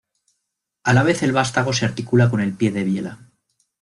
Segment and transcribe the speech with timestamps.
[0.83, 3.19] A la vez el vástago se articula con el pie de biela.